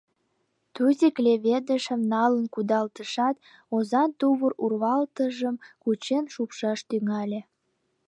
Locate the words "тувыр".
4.19-4.53